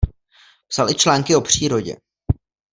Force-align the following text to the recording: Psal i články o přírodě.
Psal 0.67 0.89
i 0.91 0.95
články 0.95 1.35
o 1.35 1.41
přírodě. 1.41 1.95